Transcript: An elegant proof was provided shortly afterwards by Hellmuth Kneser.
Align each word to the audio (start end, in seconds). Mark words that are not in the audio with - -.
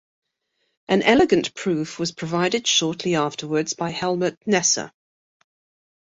An 0.87 1.03
elegant 1.03 1.53
proof 1.53 1.99
was 1.99 2.11
provided 2.11 2.65
shortly 2.65 3.13
afterwards 3.13 3.73
by 3.73 3.91
Hellmuth 3.91 4.35
Kneser. 4.47 4.91